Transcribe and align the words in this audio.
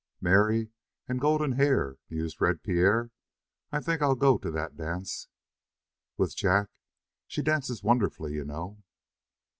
"Mary, 0.19 0.71
and 1.07 1.21
golden 1.21 1.51
hair," 1.51 1.97
mused 2.09 2.41
Red 2.41 2.63
Pierre. 2.63 3.11
"I 3.71 3.79
think 3.79 4.01
I'll 4.01 4.15
go 4.15 4.39
to 4.39 4.49
that 4.49 4.75
dance." 4.75 5.27
"With 6.17 6.35
Jack? 6.35 6.69
She 7.27 7.43
dances 7.43 7.83
wonderfully, 7.83 8.33
you 8.33 8.43
know." 8.43 8.81